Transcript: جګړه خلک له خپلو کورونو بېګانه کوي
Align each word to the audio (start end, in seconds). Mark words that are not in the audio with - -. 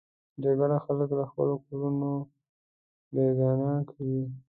جګړه 0.43 0.77
خلک 0.85 1.09
له 1.19 1.23
خپلو 1.31 1.53
کورونو 1.65 2.09
بېګانه 3.13 3.71
کوي 3.89 4.23